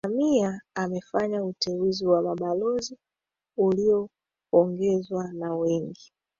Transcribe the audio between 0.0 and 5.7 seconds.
Samia amefanya uteuzi wa mabalozi uliopongezwa na